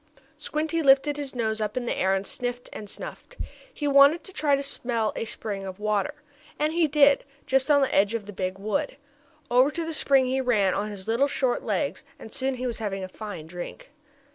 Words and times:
Squinty 0.35 0.81
lifted 0.81 1.17
his 1.17 1.35
nose 1.35 1.61
up 1.61 1.77
in 1.77 1.85
the 1.85 1.95
air, 1.95 2.15
and 2.15 2.25
sniffed 2.25 2.71
and 2.73 2.89
snuffed. 2.89 3.37
He 3.71 3.87
wanted 3.87 4.23
to 4.23 4.33
try 4.33 4.55
to 4.55 4.63
smell 4.63 5.13
a 5.15 5.25
spring 5.25 5.61
of 5.63 5.79
water, 5.79 6.15
and 6.57 6.73
he 6.73 6.87
did, 6.87 7.23
just 7.45 7.69
on 7.69 7.81
the 7.81 7.93
edge 7.93 8.15
of 8.15 8.25
the 8.25 8.33
big 8.33 8.57
wood. 8.57 8.97
Over 9.51 9.69
to 9.69 9.85
the 9.85 9.93
spring 9.93 10.25
he 10.25 10.41
ran 10.41 10.73
on 10.73 10.89
his 10.89 11.07
little 11.07 11.27
short 11.27 11.63
legs, 11.63 12.03
and 12.17 12.33
soon 12.33 12.55
he 12.55 12.65
was 12.65 12.79
having 12.79 13.03
a 13.03 13.07
fine 13.07 13.45
drink. 13.45 13.91